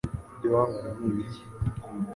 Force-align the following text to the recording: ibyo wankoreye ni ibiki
ibyo 0.33 0.47
wankoreye 0.53 0.93
ni 0.99 1.07
ibiki 1.09 1.41